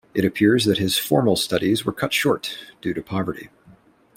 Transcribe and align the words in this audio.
It 0.15 0.25
appears 0.25 0.65
that 0.65 0.79
his 0.79 0.97
formal 0.97 1.35
studies 1.35 1.85
were 1.85 1.91
cut 1.93 2.11
short 2.11 2.57
due 2.81 2.95
to 2.95 3.03
poverty. 3.03 3.49